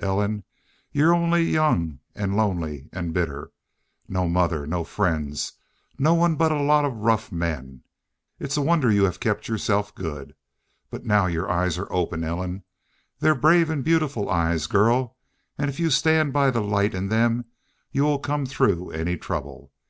"Ellen, 0.00 0.44
you're 0.92 1.14
only 1.14 1.42
young 1.42 2.00
an' 2.14 2.34
lonely 2.34 2.90
an' 2.92 3.12
bitter. 3.12 3.52
No 4.06 4.28
mother 4.28 4.66
no 4.66 4.84
friends 4.84 5.54
no 5.98 6.12
one 6.12 6.34
but 6.36 6.52
a 6.52 6.60
lot 6.60 6.84
of 6.84 6.98
rough 6.98 7.32
men! 7.32 7.84
It's 8.38 8.58
a 8.58 8.60
wonder 8.60 8.92
you 8.92 9.04
hev 9.04 9.18
kept 9.18 9.48
yourself 9.48 9.94
good. 9.94 10.34
But 10.90 11.06
now 11.06 11.24
your 11.24 11.50
eyes 11.50 11.78
are 11.78 11.90
open, 11.90 12.22
Ellen. 12.22 12.64
They're 13.20 13.34
brave 13.34 13.70
an' 13.70 13.80
beautiful 13.80 14.28
eyes, 14.28 14.66
girl, 14.66 15.16
an' 15.56 15.70
if 15.70 15.80
you 15.80 15.88
stand 15.88 16.34
by 16.34 16.50
the 16.50 16.60
light 16.60 16.92
in 16.94 17.08
them 17.08 17.46
you 17.90 18.02
will 18.02 18.18
come 18.18 18.44
through 18.44 18.90
any 18.90 19.16
trouble. 19.16 19.72